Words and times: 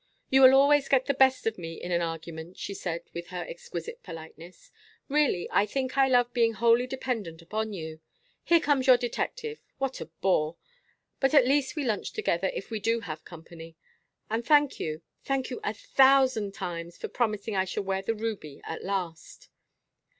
"You 0.31 0.41
will 0.41 0.55
always 0.55 0.89
get 0.89 1.05
the 1.05 1.13
best 1.13 1.45
of 1.45 1.59
me 1.59 1.79
in 1.79 1.91
an 1.91 2.01
argument," 2.01 2.57
she 2.57 2.73
said 2.73 3.03
with 3.13 3.27
her 3.27 3.43
exquisite 3.47 4.01
politeness. 4.01 4.71
"Really, 5.07 5.47
I 5.51 5.67
think 5.67 5.95
I 5.95 6.07
love 6.07 6.33
being 6.33 6.53
wholly 6.53 6.87
dependent 6.87 7.39
upon 7.43 7.71
you. 7.73 7.99
Here 8.43 8.59
comes 8.59 8.87
your 8.87 8.97
detective. 8.97 9.59
What 9.77 10.01
a 10.01 10.05
bore. 10.07 10.57
But 11.19 11.35
at 11.35 11.45
least 11.45 11.75
we 11.75 11.83
lunch 11.85 12.13
together 12.13 12.49
if 12.55 12.71
we 12.71 12.79
do 12.79 13.01
have 13.01 13.23
company. 13.23 13.75
And 14.27 14.43
thank 14.43 14.79
you, 14.79 15.03
thank 15.23 15.51
you 15.51 15.59
a 15.63 15.71
thousand 15.75 16.55
times 16.55 16.97
for 16.97 17.07
promising 17.07 17.55
I 17.55 17.65
shall 17.65 17.83
wear 17.83 18.01
the 18.01 18.15
ruby 18.15 18.59
at 18.65 18.83
last." 18.83 19.49